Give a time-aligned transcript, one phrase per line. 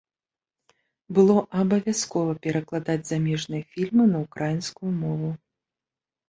[1.17, 5.29] Было абавязкова перакладаць замежныя фільмы на ўкраінскую мову.